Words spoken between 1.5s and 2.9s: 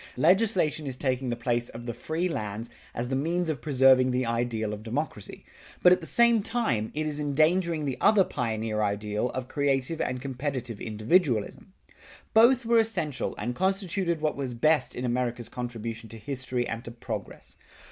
of the free lands